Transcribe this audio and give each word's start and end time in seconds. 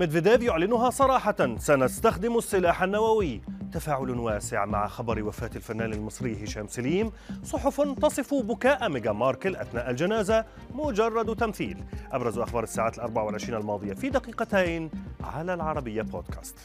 ميدفيديف 0.00 0.42
يعلنها 0.42 0.90
صراحة 0.90 1.56
سنستخدم 1.58 2.38
السلاح 2.38 2.82
النووي. 2.82 3.40
تفاعل 3.72 4.10
واسع 4.10 4.64
مع 4.64 4.86
خبر 4.86 5.22
وفاة 5.22 5.50
الفنان 5.56 5.92
المصري 5.92 6.44
هشام 6.44 6.66
سليم. 6.68 7.12
صحف 7.44 7.80
تصف 7.80 8.34
بكاء 8.34 8.88
ميغان 8.88 9.12
ماركل 9.12 9.56
أثناء 9.56 9.90
الجنازة. 9.90 10.44
مجرد 10.74 11.36
تمثيل. 11.36 11.84
أبرز 12.12 12.38
أخبار 12.38 12.62
الساعات 12.62 12.94
الأربع 12.94 13.22
والعشرين 13.22 13.60
الماضية 13.60 13.92
في 13.92 14.10
دقيقتين 14.10 14.90
على 15.24 15.54
العربية 15.54 16.02
بودكاست. 16.02 16.56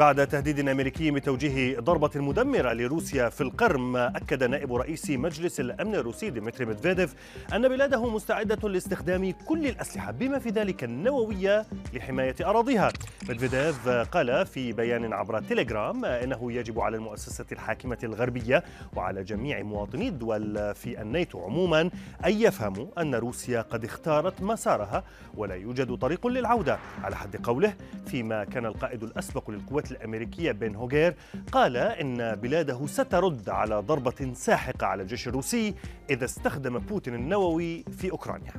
بعد 0.00 0.26
تهديد 0.26 0.68
أمريكي 0.68 1.10
بتوجيه 1.10 1.80
ضربة 1.80 2.10
مدمرة 2.14 2.72
لروسيا 2.72 3.28
في 3.28 3.40
القرم 3.40 3.96
أكد 3.96 4.44
نائب 4.44 4.74
رئيس 4.74 5.10
مجلس 5.10 5.60
الأمن 5.60 5.94
الروسي 5.94 6.30
ديمتري 6.30 6.66
ميدفيديف 6.66 7.14
أن 7.54 7.68
بلاده 7.68 8.10
مستعدة 8.10 8.68
لاستخدام 8.68 9.32
كل 9.46 9.66
الأسلحة 9.66 10.12
بما 10.12 10.38
في 10.38 10.48
ذلك 10.48 10.84
النووية 10.84 11.66
لحماية 11.94 12.34
أراضيها. 12.40 12.92
ميدفيديف 13.28 13.88
قال 13.88 14.46
في 14.46 14.72
بيان 14.72 15.12
عبر 15.12 15.40
تيليجرام 15.40 16.04
إنه 16.04 16.52
يجب 16.52 16.80
على 16.80 16.96
المؤسسة 16.96 17.46
الحاكمة 17.52 17.98
الغربية 18.04 18.64
وعلى 18.96 19.24
جميع 19.24 19.62
مواطني 19.62 20.08
الدول 20.08 20.74
في 20.74 21.02
الناتو 21.02 21.44
عموما 21.44 21.80
أن 22.26 22.32
يفهموا 22.32 22.86
أن 22.98 23.14
روسيا 23.14 23.62
قد 23.62 23.84
اختارت 23.84 24.42
مسارها 24.42 25.04
ولا 25.34 25.54
يوجد 25.54 25.96
طريق 25.96 26.26
للعودة. 26.26 26.78
على 27.04 27.16
حد 27.16 27.36
قوله 27.36 27.74
فيما 28.10 28.44
كان 28.44 28.66
القائد 28.66 29.02
الأسبق 29.02 29.50
للقوات 29.50 29.90
الأمريكية 29.90 30.52
بن 30.52 30.74
هوغير 30.74 31.14
قال 31.52 31.76
إن 31.76 32.34
بلاده 32.34 32.86
سترد 32.86 33.48
على 33.48 33.74
ضربة 33.74 34.32
ساحقة 34.34 34.86
على 34.86 35.02
الجيش 35.02 35.28
الروسي 35.28 35.74
إذا 36.10 36.24
استخدم 36.24 36.78
بوتين 36.78 37.14
النووي 37.14 37.84
في 37.98 38.10
أوكرانيا. 38.10 38.52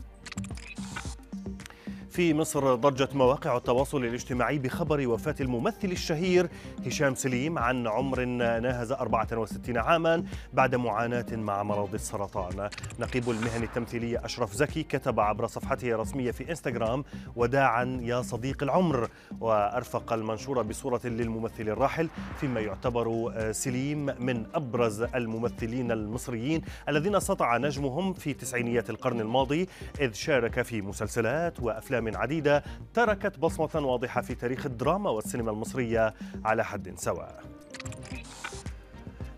في 2.12 2.34
مصر 2.34 2.76
ضجت 2.76 3.16
مواقع 3.16 3.58
التواصل 3.58 4.06
الاجتماعي 4.06 4.60
بخبر 4.60 5.08
وفاة 5.08 5.36
الممثل 5.42 5.92
الشهير 5.92 6.50
هشام 6.86 7.16
سليم 7.16 7.60
عن 7.60 7.88
عمر 7.88 8.26
ناهز 8.26 8.92
64 8.92 9.78
عاما 9.78 10.24
بعد 10.54 10.76
معاناة 10.76 11.26
مع 11.32 11.64
مرض 11.64 11.94
السرطان. 11.94 12.70
نقيب 13.00 13.30
المهن 13.30 13.64
التمثيلية 13.64 14.26
أشرف 14.26 14.54
زكي 14.54 14.84
كتب 14.84 15.20
عبر 15.20 15.48
صفحته 15.48 15.88
الرسمية 15.92 16.32
في 16.32 16.50
إنستغرام 16.50 17.04
وداعا 17.36 18.00
يا 18.02 18.22
صديق 18.22 18.64
العمر 18.64 19.10
وأرفق 19.40 20.14
المنشور 20.14 20.62
بصورة 20.62 21.02
للممثل 21.06 21.70
الراحل 21.70 22.10
فيما 22.40 22.60
يعتبر 22.60 23.34
سليم 23.52 24.06
من 24.06 24.46
أبرز 24.56 25.02
الممثلين 25.02 25.92
المصريين 25.92 26.62
الذين 26.90 27.20
سطع 27.20 27.58
نجمهم 27.58 28.14
في 28.14 28.34
تسعينيات 28.34 28.90
القرن 28.90 29.20
الماضي 29.22 29.68
إذ 30.02 30.14
شارك 30.14 30.62
في 30.62 30.82
مسلسلات 30.82 31.60
وأفلام 31.60 32.01
أفلام 32.02 32.22
عديدة 32.22 32.64
تركت 32.94 33.40
بصمة 33.40 33.88
واضحة 33.88 34.22
في 34.22 34.36
تاريخ 34.36 34.66
الدراما 34.66 35.10
والسينما 35.10 35.52
المصرية 35.52 36.14
على 36.46 36.66
حد 36.66 36.94
سواء. 37.00 37.44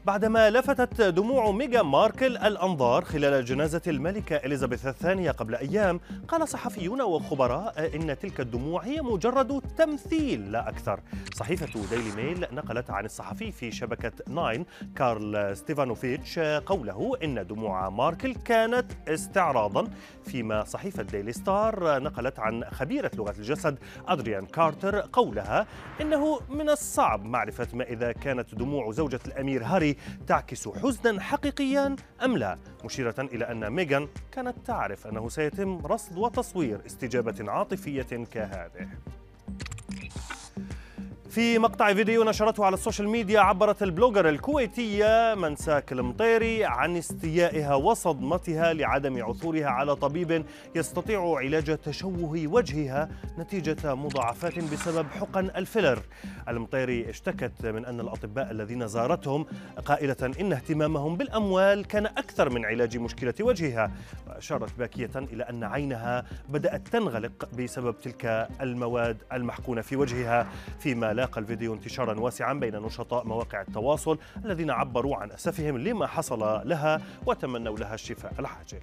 بعدما 0.06 0.50
لفتت 0.50 1.02
دموع 1.02 1.52
ميغان 1.52 1.82
ماركل 1.82 2.38
الأنظار 2.38 3.06
خلال 3.06 3.46
جنازة 3.46 3.82
الملكة 3.88 4.36
إليزابيث 4.36 4.88
الثانية 4.88 5.32
قبل 5.32 5.56
أيام 5.56 6.00
قال 6.28 6.48
صحفيون 6.48 7.02
وخبراء 7.02 7.96
إن 7.96 8.20
تلك 8.20 8.40
الدموع 8.40 8.84
هي 8.84 9.02
مجرد 9.02 9.62
تمثيل 9.78 10.52
لا 10.52 10.70
أكثر. 10.70 11.00
صحيفة 11.36 11.82
ديلي 11.90 12.16
ميل 12.16 12.46
نقلت 12.52 12.90
عن 12.90 13.06
الصحفي 13.06 13.52
في 13.52 13.72
شبكة 13.72 14.12
ناين 14.28 14.66
كارل 14.96 15.58
ستيفانوفيتش 15.58 16.40
قوله 16.40 17.14
إن 17.24 17.48
دموع 17.48 17.90
ماركل 17.90 18.36
كانت 18.36 18.86
استعراضا. 19.08 19.88
فيما 20.26 20.64
صحيفة 20.64 21.04
ديلي 21.04 21.34
ستار 21.34 22.04
نقلت 22.04 22.40
عن 22.40 22.64
خبيرة 22.64 23.12
لغة 23.16 23.36
الجسد 23.38 23.78
أدريان 24.08 24.46
كارتر 24.46 25.00
قولها 25.00 25.68
إنه 26.02 26.40
من 26.50 26.70
الصعب 26.70 27.26
معرفة 27.26 27.68
ما 27.74 27.84
إذا 27.84 28.12
كانت 28.12 28.56
دموع 28.56 28.92
زوجة 28.92 29.20
الأمير 29.28 29.64
هاري 29.64 29.93
تعكس 30.28 30.68
حزنا 30.68 31.22
حقيقيا 31.22 31.96
أم 32.24 32.38
لا؟ 32.38 32.58
مشيرة 32.86 33.16
إلى 33.20 33.52
أن 33.52 33.70
ميغان 33.70 34.08
كانت 34.32 34.56
تعرف 34.66 35.08
أنه 35.08 35.30
سيتم 35.30 35.86
رصد 35.86 36.18
وتصوير 36.18 36.82
استجابة 36.86 37.52
عاطفية 37.52 38.26
كهذه. 38.32 38.88
في 41.30 41.60
مقطع 41.60 41.94
فيديو 41.94 42.24
نشرته 42.24 42.66
على 42.66 42.74
ال 42.74 42.79
social 42.79 43.10
media 43.10 43.40
عبرت 43.40 43.84
ال 43.84 43.89
blogger 43.89 44.30
الكويتية 44.30 45.36
منساك 45.36 45.92
المطيري 45.92 46.66
عن 46.66 46.98
استيائها 46.98 47.76
وصدمتها 47.76 48.74
لعدم 48.74 49.24
عثورها 49.24 49.66
على 49.66 49.96
طبيب 49.96 50.46
يستطيع 50.76 51.36
علاج 51.38 51.78
تشوه 51.78 52.48
وجهها 52.48 53.10
نتيجة 53.40 53.96
مضاعفات 53.96 54.60
بسبب 54.60 55.08
حقن 55.20 55.46
ال 55.46 55.52
filler. 55.52 56.00
المطيري 56.48 57.10
اشتكت 57.10 57.66
من 57.66 57.86
أن 57.86 58.00
الأطباء 58.00 58.52
الذين 58.52 58.88
زارتهم 58.88 59.46
قائلة 59.86 60.34
إن 60.40 60.54
اهتمامهم 60.54 61.18
بالأموال 61.18 61.86
كان 61.86 62.06
أكثر 62.06 62.50
من 62.50 62.66
علاج 62.66 62.98
مشكلة 62.98 63.34
وجهها 63.42 63.92
وأشارت 64.28 64.80
باكية 64.80 65.12
إلى 65.16 65.44
أن 65.44 65.64
عينها 65.64 66.26
بدأت 66.50 66.88
تنغلق 66.88 67.50
بسبب 67.58 68.00
تلك 68.00 68.48
المواد 68.62 69.18
المحقونة 69.34 69.82
في 69.82 69.96
وجهها 69.96 70.48
فيما 70.80 71.14
لا 71.14 71.24
لاقى 71.24 71.42
الفيديو 71.42 71.74
انتشارا 71.74 72.20
واسعا 72.20 72.54
بين 72.54 72.76
نشطاء 72.76 73.28
مواقع 73.28 73.62
التواصل 73.62 74.18
الذين 74.46 74.72
عبروا 74.72 75.16
عن 75.16 75.32
أسفهم 75.32 75.78
لما 75.78 76.08
حصل 76.08 76.40
لها 76.70 77.02
وتمنوا 77.26 77.78
لها 77.78 77.94
الشفاء 77.94 78.34
العاجل. 78.40 78.80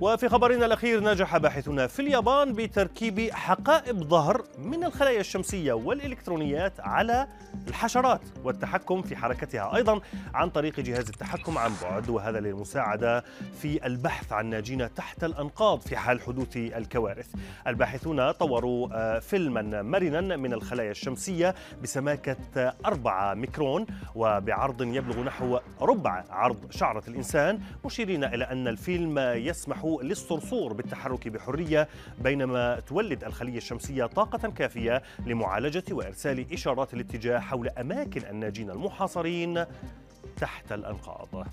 وفي 0.00 0.28
خبرنا 0.28 0.66
الأخير 0.66 1.00
نجح 1.00 1.36
باحثون 1.36 1.86
في 1.86 2.02
اليابان 2.02 2.52
بتركيب 2.52 3.30
حقائب 3.32 4.02
ظهر 4.02 4.42
من 4.58 4.84
الخلايا 4.84 5.20
الشمسية 5.20 5.72
والإلكترونيات 5.72 6.80
على 6.80 7.26
الحشرات 7.68 8.20
والتحكم 8.44 9.02
في 9.02 9.16
حركتها. 9.16 9.76
أيضا 9.76 10.00
عن 10.34 10.50
طريق 10.50 10.80
جهاز 10.80 11.08
التحكم 11.08 11.58
عن 11.58 11.72
بعد 11.82 12.08
وهذا 12.08 12.40
للمساعدة 12.40 13.24
في 13.60 13.86
البحث 13.86 14.32
عن 14.32 14.46
ناجين 14.46 14.94
تحت 14.94 15.24
الأنقاض 15.24 15.80
في 15.80 15.96
حال 15.96 16.20
حدوث 16.20 16.56
الكوارث. 16.56 17.28
الباحثون 17.66 18.30
طوروا 18.30 18.88
آه، 18.92 19.18
فيلما 19.18 19.82
مرنا 19.82 20.36
من 20.36 20.52
الخلايا 20.52 20.90
الشمسية 20.90 21.54
بسماكة 21.82 22.36
4 22.86 23.34
ميكرون 23.34 23.86
وبعرض 24.14 24.82
يبلغ 24.82 25.22
نحو 25.22 25.58
ربع 25.80 26.24
عرض 26.30 26.70
شعرة 26.70 27.02
الإنسان. 27.08 27.60
مشيرين 27.84 28.24
إلى 28.24 28.44
أن 28.44 28.68
الفيلم 28.68 29.18
يسمح 29.18 29.83
للصرصور 29.84 30.72
بالتحرك 30.72 31.28
بحرية 31.28 31.88
بينما 32.18 32.80
تولد 32.80 33.24
الخلية 33.24 33.56
الشمسية 33.56 34.06
طاقة 34.06 34.48
كافية 34.50 35.02
لمعالجة 35.26 35.84
وإرسال 35.90 36.52
إشارات 36.52 36.94
الاتجاه 36.94 37.38
حول 37.38 37.68
أماكن 37.68 38.22
الناجين 38.30 38.70
المحاصرين 38.70 39.64
تحت 40.36 40.72
الأنقاض. 40.72 41.46